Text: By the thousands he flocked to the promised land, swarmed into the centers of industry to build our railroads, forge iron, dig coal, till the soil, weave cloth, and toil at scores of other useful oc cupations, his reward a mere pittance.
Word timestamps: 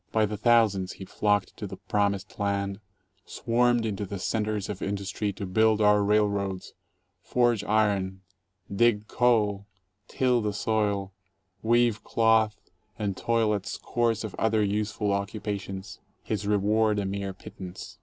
By 0.11 0.25
the 0.25 0.35
thousands 0.35 0.93
he 0.93 1.05
flocked 1.05 1.55
to 1.57 1.67
the 1.67 1.77
promised 1.77 2.39
land, 2.39 2.79
swarmed 3.23 3.85
into 3.85 4.03
the 4.03 4.17
centers 4.17 4.67
of 4.67 4.81
industry 4.81 5.31
to 5.33 5.45
build 5.45 5.79
our 5.79 6.03
railroads, 6.03 6.73
forge 7.21 7.63
iron, 7.65 8.21
dig 8.75 9.07
coal, 9.07 9.67
till 10.07 10.41
the 10.41 10.53
soil, 10.53 11.13
weave 11.61 12.03
cloth, 12.03 12.59
and 12.97 13.15
toil 13.15 13.53
at 13.53 13.67
scores 13.67 14.23
of 14.23 14.33
other 14.39 14.63
useful 14.63 15.13
oc 15.13 15.29
cupations, 15.29 15.99
his 16.23 16.47
reward 16.47 16.97
a 16.97 17.05
mere 17.05 17.31
pittance. 17.31 17.99